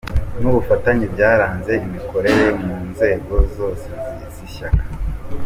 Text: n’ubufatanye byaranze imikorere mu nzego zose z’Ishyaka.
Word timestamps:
n’ubufatanye 0.41 1.05
byaranze 1.13 1.73
imikorere 1.87 2.43
mu 2.63 2.75
nzego 2.89 3.33
zose 3.55 3.89
z’Ishyaka. 4.33 4.83